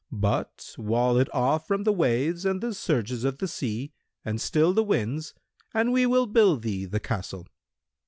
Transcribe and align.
But 0.11 0.73
wall 0.79 1.15
it 1.19 1.31
off 1.31 1.67
from 1.67 1.83
the 1.83 1.93
waves 1.93 2.43
and 2.43 2.59
the 2.59 2.73
surges 2.73 3.23
of 3.23 3.37
the 3.37 3.47
sea 3.47 3.93
and 4.25 4.41
still 4.41 4.73
the 4.73 4.81
winds, 4.83 5.35
and 5.75 5.93
we 5.93 6.07
will 6.07 6.25
build 6.25 6.63
thee 6.63 6.85
the 6.85 6.99
castle. 6.99 7.45